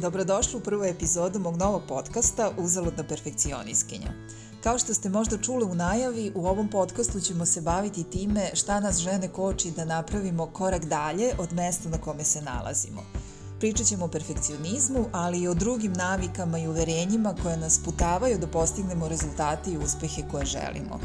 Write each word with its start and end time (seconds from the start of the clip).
dobrodošli 0.00 0.58
u 0.58 0.60
prvu 0.60 0.84
epizodu 0.84 1.38
mog 1.38 1.56
novog 1.56 1.82
podcasta 1.88 2.50
Uzaludna 2.58 3.04
perfekcioniskinja. 3.04 4.12
Kao 4.62 4.78
što 4.78 4.94
ste 4.94 5.08
možda 5.08 5.38
čuli 5.38 5.64
u 5.64 5.74
najavi, 5.74 6.32
u 6.34 6.46
ovom 6.46 6.68
podcastu 6.68 7.20
ćemo 7.20 7.46
se 7.46 7.60
baviti 7.60 8.04
time 8.04 8.50
šta 8.54 8.80
nas 8.80 8.98
žene 8.98 9.28
koči 9.28 9.70
da 9.70 9.84
napravimo 9.84 10.46
korak 10.46 10.84
dalje 10.84 11.32
od 11.38 11.52
mesta 11.52 11.88
na 11.88 11.98
kome 11.98 12.24
se 12.24 12.42
nalazimo. 12.42 13.02
Pričat 13.58 13.86
ćemo 13.86 14.04
o 14.04 14.08
perfekcionizmu, 14.08 15.04
ali 15.12 15.40
i 15.40 15.48
o 15.48 15.54
drugim 15.54 15.92
navikama 15.92 16.58
i 16.58 16.68
uverenjima 16.68 17.34
koje 17.42 17.56
nas 17.56 17.80
putavaju 17.84 18.38
da 18.38 18.46
postignemo 18.46 19.08
rezultate 19.08 19.70
i 19.70 19.78
uspehe 19.78 20.22
koje 20.30 20.46
želimo. 20.46 21.00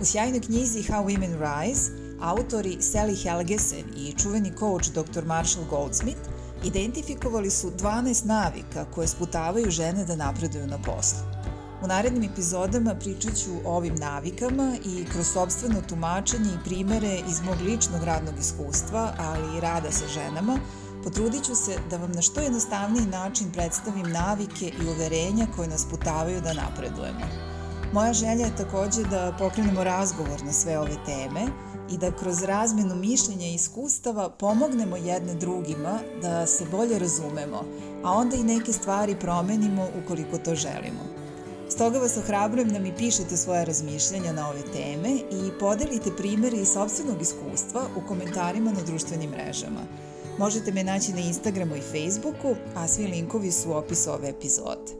U 0.00 0.04
sjajnoj 0.04 0.40
knjizi 0.40 0.82
How 0.82 1.04
Women 1.04 1.34
Rise, 1.38 1.90
autori 2.20 2.76
Sally 2.80 3.22
Helgesen 3.22 3.84
i 3.96 4.12
čuveni 4.12 4.52
coach 4.58 4.88
dr. 4.88 5.24
Marshall 5.24 5.66
Goldsmith 5.70 6.31
identifikovali 6.64 7.50
su 7.50 7.70
12 7.70 8.26
navika 8.26 8.84
koje 8.94 9.08
sputavaju 9.08 9.70
žene 9.70 10.04
da 10.04 10.16
napreduju 10.16 10.66
na 10.66 10.78
poslu. 10.78 11.18
U 11.82 11.86
narednim 11.86 12.30
epizodama 12.32 12.94
pričat 12.94 13.36
ću 13.36 13.50
o 13.64 13.76
ovim 13.76 13.94
navikama 13.94 14.76
i 14.84 15.04
kroz 15.04 15.26
sobstveno 15.26 15.82
tumačenje 15.88 16.50
i 16.54 16.64
primere 16.64 17.20
iz 17.28 17.40
mog 17.40 17.60
ličnog 17.60 18.04
radnog 18.04 18.34
iskustva, 18.40 19.14
ali 19.18 19.56
i 19.56 19.60
rada 19.60 19.90
sa 19.90 20.08
ženama, 20.08 20.58
potrudit 21.04 21.44
ću 21.44 21.54
se 21.54 21.78
da 21.90 21.96
vam 21.96 22.12
na 22.12 22.22
što 22.22 22.40
jednostavniji 22.40 23.06
način 23.06 23.52
predstavim 23.52 24.10
navike 24.10 24.66
i 24.66 24.88
uverenja 24.88 25.46
koje 25.56 25.68
nas 25.68 25.86
putavaju 25.90 26.40
da 26.40 26.52
napredujemo. 26.52 27.26
Moja 27.92 28.12
želja 28.12 28.44
je 28.46 28.56
takođe 28.56 29.02
da 29.04 29.36
pokrenemo 29.38 29.84
razgovor 29.84 30.42
na 30.44 30.52
sve 30.52 30.78
ove 30.78 30.96
teme, 31.06 31.46
i 31.90 31.98
da 31.98 32.16
kroz 32.16 32.42
razmenu 32.42 32.94
mišljenja 32.94 33.46
i 33.46 33.54
iskustava 33.54 34.30
pomognemo 34.30 34.96
jedne 34.96 35.34
drugima 35.34 35.98
da 36.22 36.46
se 36.46 36.64
bolje 36.70 36.98
razumemo, 36.98 37.64
a 38.04 38.12
onda 38.12 38.36
i 38.36 38.42
neke 38.42 38.72
stvari 38.72 39.16
promenimo 39.20 39.88
ukoliko 40.04 40.38
to 40.38 40.54
želimo. 40.54 41.22
Stoga 41.68 41.98
vas 41.98 42.16
ohrabrujem 42.16 42.68
da 42.68 42.78
mi 42.78 42.96
pišete 42.96 43.36
svoje 43.36 43.64
razmišljanja 43.64 44.32
na 44.32 44.48
ove 44.48 44.62
teme 44.72 45.10
i 45.10 45.58
podelite 45.60 46.10
primere 46.16 46.56
iz 46.56 46.68
sobstvenog 46.68 47.22
iskustva 47.22 47.82
u 47.96 48.08
komentarima 48.08 48.72
na 48.72 48.82
društvenim 48.86 49.30
mrežama. 49.30 49.80
Možete 50.38 50.72
me 50.72 50.84
naći 50.84 51.12
na 51.12 51.20
Instagramu 51.20 51.76
i 51.76 51.80
Facebooku, 51.80 52.54
a 52.74 52.88
svi 52.88 53.06
linkovi 53.06 53.52
su 53.52 53.70
u 53.70 53.72
opisu 53.72 54.10
ove 54.10 54.28
epizode. 54.28 54.92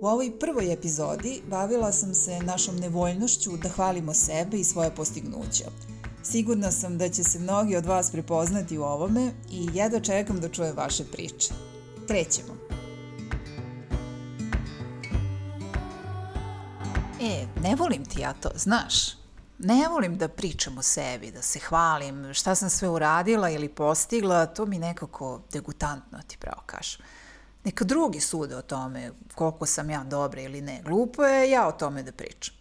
U 0.00 0.06
ovoj 0.06 0.38
prvoj 0.38 0.72
epizodi 0.72 1.42
bavila 1.50 1.92
sam 1.92 2.14
se 2.14 2.38
našom 2.38 2.76
nevoljnošću 2.76 3.56
da 3.56 3.68
hvalimo 3.68 4.14
sebe 4.14 4.56
i 4.56 4.64
svoje 4.64 4.90
postignuća– 4.90 5.64
Sigurna 6.22 6.70
sam 6.70 6.98
da 6.98 7.08
će 7.08 7.24
se 7.24 7.38
mnogi 7.38 7.76
od 7.76 7.86
vas 7.86 8.10
prepoznati 8.10 8.78
u 8.78 8.82
ovome 8.82 9.32
i 9.50 9.68
jedva 9.74 10.00
čekam 10.00 10.40
da 10.40 10.48
čujem 10.48 10.76
vaše 10.76 11.04
priče. 11.04 11.54
Krećemo. 12.06 12.56
E, 17.20 17.46
ne 17.62 17.76
volim 17.76 18.04
ti 18.04 18.20
ja 18.20 18.32
to, 18.32 18.50
znaš. 18.54 19.20
Ne 19.58 19.88
volim 19.88 20.18
da 20.18 20.28
pričam 20.28 20.78
o 20.78 20.82
sebi, 20.82 21.30
da 21.30 21.42
se 21.42 21.58
hvalim, 21.58 22.34
šta 22.34 22.54
sam 22.54 22.70
sve 22.70 22.88
uradila 22.88 23.50
ili 23.50 23.68
postigla, 23.68 24.46
to 24.46 24.66
mi 24.66 24.78
nekako 24.78 25.40
degutantno 25.52 26.18
ti 26.26 26.36
pravo 26.40 26.62
kažem. 26.66 27.00
Neka 27.64 27.84
drugi 27.84 28.20
sude 28.20 28.56
o 28.56 28.62
tome 28.62 29.12
koliko 29.34 29.66
sam 29.66 29.90
ja 29.90 30.04
dobra 30.04 30.40
ili 30.40 30.60
ne. 30.60 30.82
Glupo 30.84 31.24
je 31.24 31.50
ja 31.50 31.68
o 31.68 31.72
tome 31.72 32.02
da 32.02 32.12
pričam. 32.12 32.59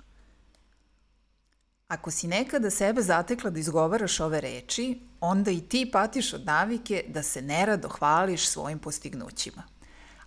Ako 1.89 2.11
si 2.11 2.27
nekada 2.27 2.69
sebe 2.69 3.01
zatekla 3.01 3.49
da 3.49 3.59
izgovaraš 3.59 4.19
ove 4.19 4.41
reči, 4.41 4.99
onda 5.21 5.51
i 5.51 5.61
ti 5.61 5.89
patiš 5.91 6.33
od 6.33 6.45
navike 6.45 7.03
da 7.07 7.23
se 7.23 7.41
nerado 7.41 7.89
hvališ 7.89 8.47
svojim 8.47 8.79
postignućima. 8.79 9.63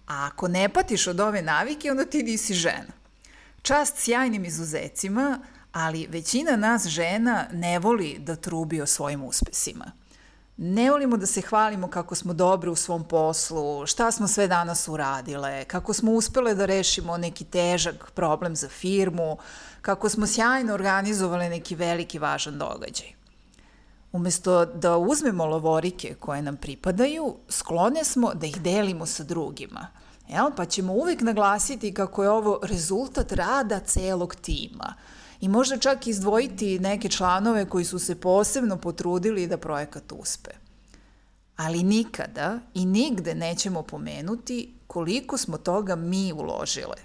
A 0.07 0.27
ako 0.27 0.49
ne 0.49 0.69
patiš 0.69 1.07
od 1.07 1.21
ove 1.21 1.43
navike, 1.43 1.91
onda 1.91 2.05
ti 2.05 2.23
nisi 2.23 2.55
žena. 2.55 2.93
Čast 3.63 3.97
sjajnim 3.97 4.45
izuzecima, 4.45 5.41
ali 5.73 6.07
većina 6.11 6.57
nas 6.57 6.87
žena 6.87 7.47
ne 7.53 7.79
voli 7.79 8.17
da 8.19 8.37
trubi 8.37 8.81
o 8.81 8.87
svojim 8.87 9.25
uspesima. 9.25 9.93
Ne 10.65 10.91
volimo 10.91 11.17
da 11.17 11.27
se 11.27 11.41
hvalimo 11.41 11.89
kako 11.89 12.15
smo 12.15 12.33
dobre 12.33 12.71
u 12.71 12.77
svom 12.77 13.05
poslu, 13.05 13.87
šta 13.87 14.11
smo 14.11 14.29
sve 14.29 14.49
danas 14.49 14.89
uradile, 14.89 15.65
kako 15.65 15.93
smo 15.93 16.13
uspele 16.13 16.55
da 16.55 16.67
rešimo 16.67 17.17
neki 17.17 17.45
težak 17.45 18.11
problem 18.15 18.57
za 18.57 18.69
firmu, 18.69 19.37
kako 19.81 20.09
smo 20.09 20.27
sjajno 20.27 20.75
organizovali 20.75 21.49
neki 21.49 21.75
veliki 21.75 22.19
važan 22.19 22.59
događaj. 22.59 23.13
Umesto 24.13 24.65
da 24.65 24.97
uzmemo 24.97 25.47
lovorike 25.47 26.15
koje 26.15 26.43
nam 26.43 26.57
pripadaju, 26.57 27.37
sklone 27.49 28.05
smo 28.05 28.35
da 28.35 28.47
ih 28.47 28.61
delimo 28.61 29.07
sa 29.07 29.25
drugima. 29.25 29.87
Jel? 30.29 30.51
Pa 30.57 30.65
ćemo 30.65 30.93
uvek 30.93 31.21
naglasiti 31.21 31.95
kako 31.95 32.23
je 32.23 32.31
ovo 32.31 32.61
rezultat 32.63 33.33
rada 33.33 33.81
celog 33.81 34.35
tima– 34.35 34.95
i 35.43 35.49
možda 35.49 35.77
čak 35.77 36.07
izdvojiti 36.07 36.79
neke 36.79 37.09
članove 37.09 37.69
koji 37.69 37.85
su 37.85 37.99
se 37.99 38.21
posebno 38.21 38.77
potrudili 38.77 39.47
da 39.47 39.57
projekat 39.57 40.13
uspe. 40.13 40.51
Ali 41.57 41.83
nikada 41.83 42.59
i 42.75 42.87
nigde 42.87 43.35
nećemo 43.35 43.83
pomenuti 43.83 44.75
koliko 44.87 45.39
smo 45.39 45.59
toga 45.59 45.97
mi 45.97 46.33
uložile. 46.33 46.97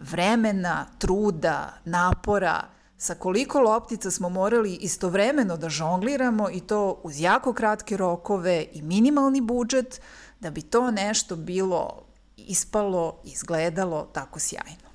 Vremena, 0.00 0.86
truda, 0.98 1.72
napora, 1.84 2.64
sa 2.98 3.14
koliko 3.14 3.60
loptica 3.60 4.10
smo 4.10 4.28
morali 4.28 4.74
istovremeno 4.74 5.56
da 5.56 5.68
žongliramo 5.68 6.50
i 6.50 6.60
to 6.60 7.00
uz 7.02 7.20
jako 7.20 7.52
kratke 7.52 7.96
rokove 7.96 8.66
i 8.72 8.82
minimalni 8.82 9.40
budžet 9.40 10.00
da 10.40 10.50
bi 10.50 10.62
to 10.62 10.90
nešto 10.90 11.36
bilo 11.36 12.02
ispalo, 12.36 13.20
izgledalo 13.24 14.08
tako 14.12 14.38
sjajno. 14.38 14.89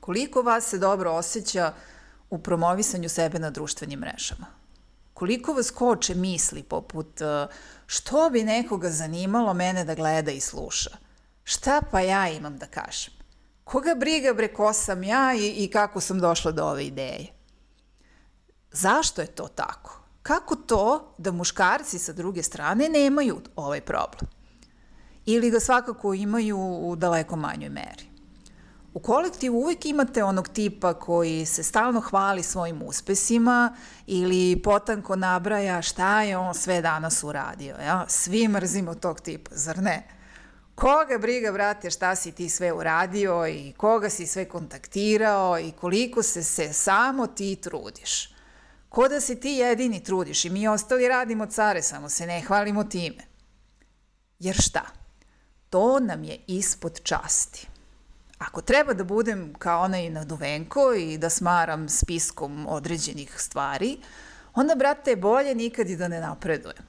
Koliko 0.00 0.42
vas 0.42 0.64
se 0.64 0.78
dobro 0.78 1.12
osjeća 1.12 1.72
u 2.30 2.38
promovisanju 2.38 3.08
sebe 3.08 3.38
na 3.38 3.50
društvenim 3.50 4.00
mrežama? 4.00 4.46
Koliko 5.14 5.52
vas 5.52 5.70
koče 5.70 6.14
misli 6.14 6.62
poput 6.62 7.20
e, 7.20 7.46
što 7.86 8.30
bi 8.30 8.44
nekoga 8.44 8.90
zanimalo 8.90 9.54
mene 9.54 9.84
da 9.84 9.94
gleda 9.94 10.30
i 10.30 10.40
sluša? 10.40 10.90
Šta 11.44 11.80
pa 11.90 12.00
ja 12.00 12.28
imam 12.28 12.56
da 12.58 12.66
kažem? 12.66 13.14
Koga 13.64 13.94
briga 13.94 14.34
bre 14.34 14.48
ko 14.54 14.72
sam 14.72 15.02
ja 15.02 15.34
i, 15.34 15.64
i 15.64 15.70
kako 15.70 16.00
sam 16.00 16.20
došla 16.20 16.52
do 16.52 16.64
ove 16.64 16.86
ideje? 16.86 17.26
Zašto 18.72 19.20
je 19.20 19.26
to 19.26 19.48
tako? 19.48 20.00
Kako 20.22 20.56
to 20.56 21.14
da 21.18 21.32
muškarci 21.32 21.98
sa 21.98 22.12
druge 22.12 22.42
strane 22.42 22.88
nemaju 22.88 23.40
ovaj 23.56 23.80
problem? 23.80 24.30
Ili 25.26 25.50
ga 25.50 25.60
svakako 25.60 26.14
imaju 26.14 26.58
u 26.58 26.96
daleko 26.96 27.36
manjoj 27.36 27.68
meri? 27.68 28.09
U 28.94 29.00
kolektivu 29.00 29.58
uvek 29.58 29.86
imate 29.86 30.24
onog 30.24 30.48
tipa 30.48 30.94
koji 30.94 31.46
se 31.46 31.62
stalno 31.62 32.00
hvali 32.00 32.42
svojim 32.42 32.82
uspesima 32.82 33.76
ili 34.06 34.62
potanko 34.62 35.16
nabraja 35.16 35.82
šta 35.82 36.22
je 36.22 36.36
on 36.36 36.54
sve 36.54 36.80
danas 36.80 37.24
uradio. 37.24 37.76
Ja? 37.76 38.04
Svi 38.08 38.48
mrzimo 38.48 38.94
tog 38.94 39.20
tipa, 39.20 39.50
zar 39.54 39.78
ne? 39.78 40.08
Koga 40.74 41.18
briga, 41.18 41.52
brate, 41.52 41.90
šta 41.90 42.16
si 42.16 42.32
ti 42.32 42.48
sve 42.48 42.72
uradio 42.72 43.46
i 43.46 43.72
koga 43.76 44.10
si 44.10 44.26
sve 44.26 44.48
kontaktirao 44.48 45.58
i 45.58 45.72
koliko 45.72 46.22
se 46.22 46.42
se 46.42 46.72
samo 46.72 47.26
ti 47.26 47.56
trudiš. 47.56 48.34
Ko 48.88 49.08
da 49.08 49.20
se 49.20 49.40
ti 49.40 49.50
jedini 49.50 50.04
trudiš 50.04 50.44
i 50.44 50.50
mi 50.50 50.68
ostali 50.68 51.08
radimo 51.08 51.46
care, 51.46 51.82
samo 51.82 52.08
se 52.08 52.26
ne 52.26 52.40
hvalimo 52.40 52.84
time. 52.84 53.24
Jer 54.38 54.56
šta? 54.62 54.82
To 55.70 56.00
nam 56.00 56.24
je 56.24 56.40
ispod 56.46 57.00
časti. 57.02 57.68
Ako 58.40 58.62
treba 58.62 58.94
da 58.94 59.04
budem 59.04 59.54
kao 59.58 59.82
onaj 59.82 60.10
naduvenko 60.10 60.92
i 60.94 61.18
da 61.18 61.30
smaram 61.30 61.88
spiskom 61.88 62.66
određenih 62.68 63.34
stvari, 63.40 63.98
onda, 64.54 64.74
brate, 64.74 65.16
bolje 65.16 65.54
nikad 65.54 65.90
i 65.90 65.96
da 65.96 66.08
ne 66.08 66.20
napredujem. 66.20 66.88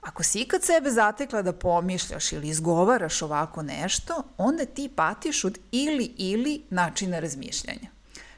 Ako 0.00 0.22
si 0.22 0.40
ikad 0.40 0.64
sebe 0.64 0.90
zatekla 0.90 1.42
da 1.42 1.52
pomišljaš 1.52 2.32
ili 2.32 2.48
izgovaraš 2.48 3.22
ovako 3.22 3.62
nešto, 3.62 4.22
onda 4.38 4.64
ti 4.64 4.90
patiš 4.96 5.44
od 5.44 5.58
ili 5.72 6.14
ili 6.16 6.62
načina 6.70 7.20
razmišljanja. 7.20 7.90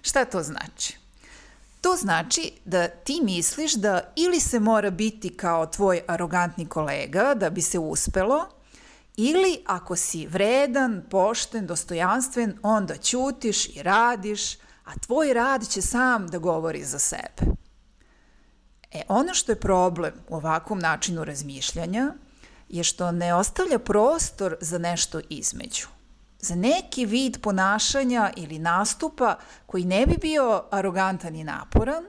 Šta 0.02 0.24
to 0.24 0.42
znači? 0.42 0.98
To 1.80 1.96
znači 1.96 2.52
da 2.64 2.88
ti 2.88 3.20
misliš 3.22 3.74
da 3.74 4.12
ili 4.16 4.40
se 4.40 4.60
mora 4.60 4.90
biti 4.90 5.36
kao 5.36 5.66
tvoj 5.66 6.02
arogantni 6.08 6.66
kolega 6.66 7.34
da 7.34 7.50
bi 7.50 7.62
se 7.62 7.78
uspelo, 7.78 8.48
Ili 9.16 9.62
ako 9.66 9.96
si 9.96 10.26
vredan, 10.26 11.02
pošten, 11.10 11.66
dostojanstven, 11.66 12.58
onda 12.62 12.96
ćutiš 12.96 13.68
i 13.68 13.82
radiš, 13.82 14.54
a 14.84 14.98
tvoj 15.06 15.34
rad 15.34 15.68
će 15.68 15.82
sam 15.82 16.26
da 16.26 16.38
govori 16.38 16.84
za 16.84 16.98
sebe. 16.98 17.52
E, 18.92 19.02
ono 19.08 19.34
što 19.34 19.52
je 19.52 19.60
problem 19.60 20.12
u 20.28 20.36
ovakvom 20.36 20.78
načinu 20.78 21.24
razmišljanja 21.24 22.12
je 22.68 22.84
što 22.84 23.12
ne 23.12 23.34
ostavlja 23.34 23.78
prostor 23.78 24.56
za 24.60 24.78
nešto 24.78 25.20
između. 25.28 25.86
Za 26.38 26.54
neki 26.54 27.06
vid 27.06 27.40
ponašanja 27.42 28.30
ili 28.36 28.58
nastupa 28.58 29.38
koji 29.66 29.84
ne 29.84 30.06
bi 30.06 30.16
bio 30.20 30.64
arogantan 30.70 31.36
i 31.36 31.44
naporan, 31.44 32.04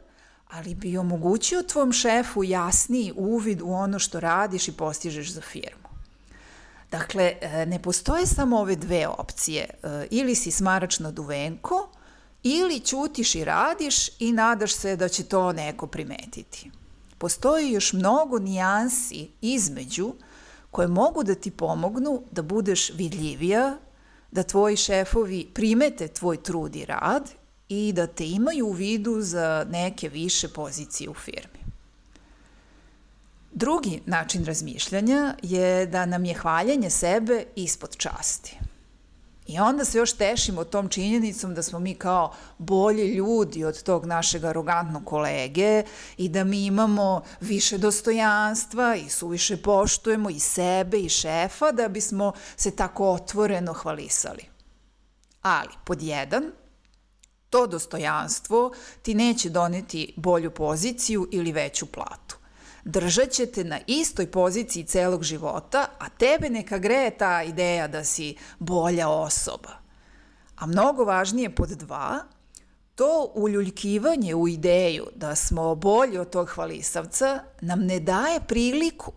ali 0.50 0.76
bi 0.76 0.98
omogućio 0.98 1.64
tvom 1.64 1.92
šefu 1.92 2.44
jasniji 2.44 3.14
uvid 3.16 3.62
u 3.62 3.74
ono 3.74 4.00
što 4.00 4.20
radiš 4.20 4.68
i 4.68 4.78
postižeš 4.78 5.32
za 5.32 5.42
firmu. 5.42 5.83
Dakle, 6.94 7.34
e, 7.42 7.66
ne 7.66 7.82
postoje 7.82 8.26
samo 8.26 8.60
ove 8.60 8.76
dve 8.76 9.08
opcije. 9.08 9.68
E, 9.84 10.08
ili 10.12 10.36
si 10.36 10.52
smaračno 10.52 11.12
duvenko, 11.12 11.90
ili 12.44 12.80
ćutiš 12.80 13.36
i 13.36 13.46
radiš 13.46 14.10
i 14.20 14.32
nadaš 14.32 14.74
se 14.74 14.96
da 14.96 15.08
će 15.08 15.24
to 15.24 15.54
neko 15.54 15.88
primetiti. 15.88 16.72
Postoji 17.18 17.72
još 17.72 17.94
mnogo 17.94 18.40
nijansi 18.40 19.30
između 19.42 20.14
koje 20.72 20.88
mogu 20.88 21.24
da 21.24 21.36
ti 21.36 21.52
pomognu 21.52 22.24
da 22.32 22.42
budeš 22.42 22.90
vidljivija, 22.90 23.78
da 24.32 24.44
tvoji 24.44 24.78
šefovi 24.78 25.52
primete 25.54 26.08
tvoj 26.08 26.44
trud 26.44 26.76
i 26.76 26.86
rad 26.86 27.30
i 27.70 27.94
da 27.94 28.08
te 28.08 28.28
imaju 28.28 28.68
u 28.68 28.72
vidu 28.72 29.22
za 29.22 29.66
neke 29.70 30.10
više 30.10 30.48
pozicije 30.48 31.10
u 31.10 31.14
firmi. 31.14 31.63
Drugi 33.56 34.02
način 34.06 34.46
razmišljanja 34.46 35.36
je 35.42 35.86
da 35.86 36.06
nam 36.06 36.26
je 36.26 36.34
hvaljenje 36.34 36.90
sebe 36.90 37.46
ispod 37.56 37.98
časti. 37.98 38.58
I 39.48 39.60
onda 39.60 39.86
se 39.86 39.98
još 39.98 40.14
tešimo 40.14 40.64
tom 40.64 40.90
činjenicom 40.90 41.54
da 41.56 41.64
smo 41.64 41.80
mi 41.80 41.96
kao 41.96 42.34
bolji 42.58 43.08
ljudi 43.08 43.66
od 43.66 43.84
tog 43.84 44.06
našeg 44.06 44.44
arogantnog 44.44 45.06
kolege 45.06 45.84
i 46.18 46.30
da 46.30 46.44
mi 46.44 46.66
imamo 46.66 47.24
više 47.42 47.78
dostojanstva 47.78 48.96
i 48.96 49.10
suviše 49.10 49.58
poštujemo 49.58 50.30
i 50.30 50.40
sebe 50.40 51.00
i 51.00 51.10
šefa 51.10 51.72
da 51.72 51.88
bismo 51.88 52.34
se 52.58 52.76
tako 52.76 53.12
otvoreno 53.12 53.74
hvalisali. 53.74 54.44
Ali, 55.42 55.72
pod 55.86 56.02
jedan, 56.02 56.52
to 57.50 57.68
dostojanstvo 57.68 58.74
ti 59.02 59.14
neće 59.14 59.50
doneti 59.50 60.14
bolju 60.18 60.52
poziciju 60.52 61.28
ili 61.32 61.52
veću 61.52 61.86
platu 61.86 62.33
držat 62.86 63.30
će 63.30 63.46
te 63.46 63.64
na 63.64 63.80
istoj 63.88 64.32
poziciji 64.32 64.84
celog 64.84 65.24
života, 65.24 65.86
a 66.00 66.10
tebe 66.10 66.50
neka 66.50 66.78
greje 66.78 67.18
ta 67.18 67.44
ideja 67.44 67.88
da 67.88 68.04
si 68.04 68.36
bolja 68.60 69.10
osoba. 69.10 69.72
A 70.56 70.66
mnogo 70.66 71.04
važnije 71.04 71.56
pod 71.56 71.70
dva, 71.70 72.20
to 72.96 73.32
uljuljkivanje 73.36 74.36
u 74.36 74.48
ideju 74.48 75.08
da 75.16 75.36
smo 75.36 75.76
bolji 75.76 76.18
od 76.18 76.30
tog 76.30 76.50
hvalisavca 76.50 77.44
nam 77.62 77.80
ne 77.80 78.00
daje 78.00 78.40
priliku 78.48 79.12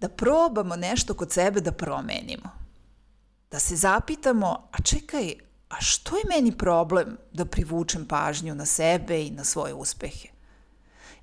da 0.00 0.08
probamo 0.08 0.76
nešto 0.76 1.14
kod 1.14 1.32
sebe 1.32 1.60
da 1.60 1.72
promenimo. 1.72 2.50
Da 3.50 3.58
se 3.58 3.76
zapitamo, 3.76 4.68
a 4.72 4.82
čekaj, 4.82 5.34
a 5.68 5.80
što 5.80 6.16
je 6.16 6.22
meni 6.28 6.58
problem 6.58 7.16
da 7.32 7.44
privučem 7.44 8.06
pažnju 8.06 8.54
na 8.54 8.66
sebe 8.66 9.22
i 9.26 9.30
na 9.30 9.44
svoje 9.44 9.74
uspehe? 9.74 10.35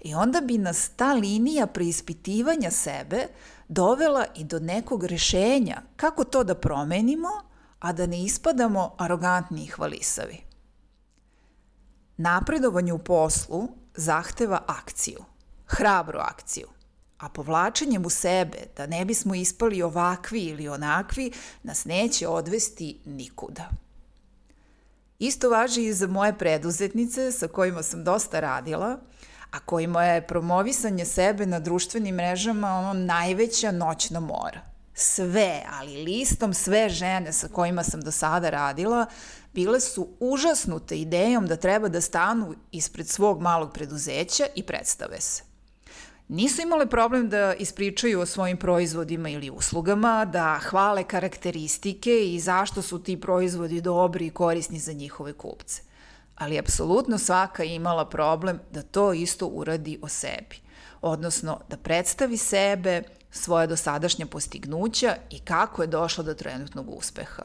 I 0.03 0.13
onda 0.15 0.41
bi 0.41 0.57
nas 0.57 0.89
ta 0.89 1.13
linija 1.13 1.67
preispitivanja 1.67 2.71
sebe 2.71 3.27
dovela 3.67 4.25
i 4.35 4.43
do 4.43 4.59
nekog 4.59 5.03
rešenja 5.03 5.81
kako 5.95 6.23
to 6.23 6.43
da 6.43 6.55
promenimo, 6.55 7.29
a 7.79 7.93
da 7.93 8.05
ne 8.05 8.23
ispadamo 8.23 8.95
arogantni 8.97 9.63
i 9.63 9.67
hvalisavi. 9.67 10.37
Napredovanje 12.17 12.93
u 12.93 12.97
poslu 12.97 13.67
zahteva 13.95 14.63
akciju, 14.67 15.23
hrabru 15.65 16.19
akciju, 16.19 16.67
a 17.17 17.29
povlačenjem 17.29 18.05
u 18.05 18.09
sebe, 18.09 18.57
da 18.77 18.87
ne 18.87 19.05
bismo 19.05 19.35
ispali 19.35 19.81
ovakvi 19.81 20.39
ili 20.39 20.67
onakvi, 20.67 21.31
nas 21.63 21.85
neće 21.85 22.27
odvesti 22.27 22.99
nikuda. 23.05 23.69
Isto 25.19 25.49
važi 25.49 25.83
i 25.83 25.93
za 25.93 26.07
moje 26.07 26.37
preduzetnice 26.37 27.31
sa 27.31 27.47
kojima 27.47 27.83
sam 27.83 28.03
dosta 28.03 28.39
radila– 28.39 28.97
a 29.53 29.59
kojima 29.59 30.03
je 30.03 30.27
promovisanje 30.27 31.05
sebe 31.05 31.45
na 31.45 31.59
društvenim 31.59 32.15
mrežama 32.15 32.73
ono 32.73 32.93
najveća 32.93 33.71
noćna 33.71 34.19
mora. 34.19 34.61
Sve, 34.93 35.63
ali 35.79 36.03
listom 36.03 36.53
sve 36.53 36.89
žene 36.89 37.33
sa 37.33 37.47
kojima 37.47 37.83
sam 37.83 38.01
do 38.01 38.11
sada 38.11 38.49
radila, 38.49 39.05
bile 39.53 39.79
su 39.79 40.07
užasnute 40.19 40.97
idejom 40.97 41.47
da 41.47 41.55
treba 41.55 41.87
da 41.87 42.01
stanu 42.01 42.55
ispred 42.71 43.07
svog 43.07 43.41
malog 43.41 43.73
preduzeća 43.73 44.45
i 44.55 44.63
predstave 44.63 45.21
se. 45.21 45.43
Nisu 46.27 46.61
imale 46.61 46.85
problem 46.89 47.29
da 47.29 47.53
ispričaju 47.53 48.19
o 48.19 48.25
svojim 48.25 48.57
proizvodima 48.57 49.29
ili 49.29 49.49
uslugama, 49.49 50.25
da 50.25 50.59
hvale 50.63 51.03
karakteristike 51.03 52.33
i 52.33 52.39
zašto 52.39 52.81
su 52.81 53.03
ti 53.03 53.21
proizvodi 53.21 53.81
dobri 53.81 54.25
i 54.25 54.29
korisni 54.29 54.79
za 54.79 54.93
njihove 54.93 55.33
kupce 55.33 55.92
ali 56.35 56.59
apsolutno 56.59 57.17
svaka 57.17 57.63
je 57.63 57.75
imala 57.75 58.09
problem 58.09 58.59
da 58.71 58.81
to 58.81 59.13
isto 59.13 59.47
uradi 59.47 59.99
o 60.01 60.07
sebi, 60.07 60.55
odnosno 61.01 61.59
da 61.69 61.77
predstavi 61.77 62.37
sebe, 62.37 63.03
svoje 63.31 63.67
dosadašnje 63.67 64.25
postignuća 64.25 65.15
i 65.29 65.39
kako 65.39 65.81
je 65.81 65.87
došla 65.87 66.23
do 66.23 66.33
trenutnog 66.33 66.89
uspeha. 66.89 67.43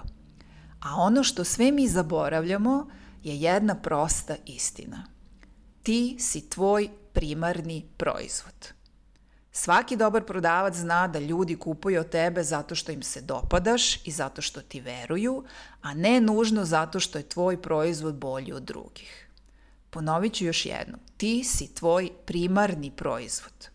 A 0.81 0.95
ono 0.97 1.23
što 1.25 1.45
sve 1.45 1.73
mi 1.73 1.89
zaboravljamo 1.89 2.87
je 3.23 3.41
jedna 3.41 3.75
prosta 3.75 4.37
istina. 4.47 5.07
Ti 5.83 6.17
si 6.19 6.51
tvoj 6.51 6.89
primarni 7.13 7.87
proizvod. 7.97 8.78
Svaki 9.61 9.97
dobar 9.97 10.23
prodavac 10.25 10.75
zna 10.75 11.09
da 11.09 11.19
ljudi 11.19 11.57
kupuju 11.57 12.01
od 12.01 12.09
tebe 12.09 12.43
zato 12.43 12.75
što 12.75 12.93
im 12.93 13.03
se 13.03 13.21
dopadaš 13.21 14.07
i 14.07 14.11
zato 14.11 14.43
što 14.43 14.61
ti 14.61 14.81
veruju, 14.81 15.45
a 15.83 15.95
ne 15.95 16.21
nužno 16.21 16.65
zato 16.65 17.01
što 17.01 17.19
je 17.19 17.29
tvoj 17.29 17.63
proizvod 17.63 18.15
bolji 18.15 18.53
od 18.53 18.63
drugih. 18.63 19.29
Ponovit 19.91 20.35
ću 20.35 20.45
još 20.45 20.67
jednom, 20.67 21.01
ti 21.17 21.45
si 21.45 21.75
tvoj 21.75 22.11
primarni 22.27 22.91
proizvod. 22.91 23.69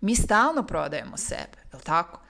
Mi 0.00 0.16
stalno 0.16 0.62
prodajemo 0.62 1.16
sebe, 1.16 1.58
je 1.72 1.76
li 1.76 1.82
tako? 1.82 2.20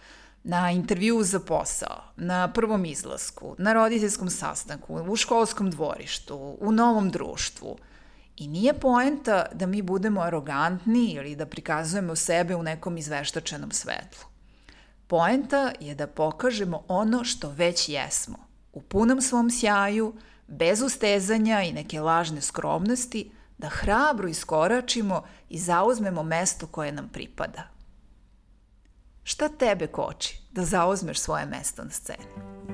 Na 0.44 0.70
intervju 0.70 1.22
za 1.22 1.40
posao, 1.40 2.02
na 2.16 2.52
prvom 2.52 2.84
izlasku, 2.84 3.54
na 3.58 3.72
roditeljskom 3.72 4.30
sastanku, 4.30 4.94
u 4.94 5.16
školskom 5.16 5.70
dvorištu, 5.70 6.56
u 6.60 6.72
novom 6.72 7.10
društvu– 7.10 7.76
I 8.36 8.48
nije 8.48 8.72
poenta 8.72 9.46
da 9.52 9.66
mi 9.66 9.82
budemo 9.82 10.20
arogantni 10.20 11.12
ili 11.12 11.36
da 11.36 11.46
prikazujemo 11.46 12.16
sebe 12.16 12.56
u 12.56 12.62
nekom 12.62 12.96
izveštačenom 12.96 13.70
svetlu. 13.70 14.24
Poenta 15.06 15.72
je 15.80 15.94
da 15.94 16.06
pokažemo 16.06 16.84
ono 16.88 17.24
što 17.24 17.48
već 17.48 17.88
jesmo, 17.88 18.38
u 18.72 18.82
punom 18.82 19.20
svom 19.20 19.50
sjaju, 19.50 20.14
bez 20.46 20.82
ustezanja 20.82 21.62
i 21.62 21.72
neke 21.72 22.00
lažne 22.00 22.40
skromnosti, 22.40 23.30
da 23.58 23.68
hrabro 23.68 24.28
iskoračimo 24.28 25.22
i 25.48 25.58
zauzmemo 25.58 26.22
mesto 26.22 26.66
koje 26.66 26.92
nam 26.92 27.08
pripada. 27.08 27.62
Šta 29.22 29.48
tebe 29.48 29.86
koči 29.86 30.38
da 30.52 30.64
zauzmeš 30.64 31.18
svoje 31.18 31.46
mesto 31.46 31.84
na 31.84 31.90
sceni? 31.90 32.73